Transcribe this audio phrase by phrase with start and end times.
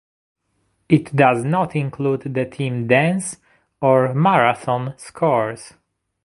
[0.89, 3.37] It does not include the Team Dance
[3.79, 5.73] or Marathon scores.